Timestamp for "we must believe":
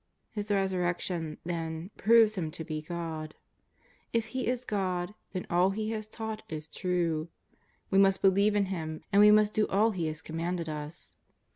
7.91-8.55